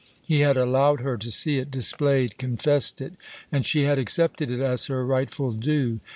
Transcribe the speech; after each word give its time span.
He 0.23 0.39
had 0.39 0.57
allowed 0.57 1.01
her 1.01 1.15
to 1.15 1.29
see 1.29 1.59
it, 1.59 1.69
displayed, 1.69 2.39
confessed 2.39 3.01
it; 3.01 3.13
and 3.51 3.63
she 3.63 3.83
had 3.83 3.99
accepted 3.99 4.49
it 4.49 4.59
as 4.59 4.87
her 4.87 5.05
rightful 5.05 5.51
due. 5.51 5.99